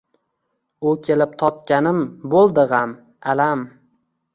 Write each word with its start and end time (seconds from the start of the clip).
U 0.93 0.93
kelib 1.09 1.37
totganim 1.43 2.03
bo’ldi 2.35 2.67
g’am, 2.77 3.01
alam 3.37 3.69